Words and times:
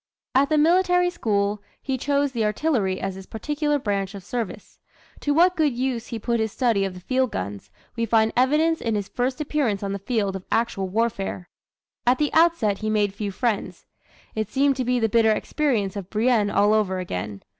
At 0.33 0.49
the 0.49 0.57
Military 0.57 1.11
School, 1.11 1.61
he 1.79 1.95
chose 1.95 2.31
the 2.31 2.43
artillery 2.43 2.99
as 2.99 3.13
his 3.13 3.27
particular 3.27 3.77
branch 3.77 4.15
of 4.15 4.23
service. 4.23 4.79
To 5.19 5.31
what 5.31 5.55
good 5.55 5.77
use 5.77 6.07
he 6.07 6.17
put 6.17 6.39
his 6.39 6.51
study 6.51 6.83
of 6.85 6.95
the 6.95 6.99
field 6.99 7.31
guns, 7.31 7.69
we 7.95 8.07
find 8.07 8.33
evidence 8.35 8.81
in 8.81 8.95
his 8.95 9.07
first 9.07 9.39
appearance 9.39 9.83
on 9.83 9.93
the 9.93 9.99
field 9.99 10.35
of 10.35 10.43
actual 10.51 10.87
warfare. 10.89 11.49
At 12.07 12.17
the 12.17 12.33
outset 12.33 12.79
he 12.79 12.89
made 12.89 13.13
few 13.13 13.29
friends; 13.29 13.85
it 14.33 14.49
seemed 14.49 14.75
to 14.77 14.83
be 14.83 14.99
the 14.99 15.07
bitter 15.07 15.33
experience 15.33 15.95
of 15.95 16.09
Brienne 16.09 16.49
all 16.49 16.73
over 16.73 16.97
again. 16.97 17.43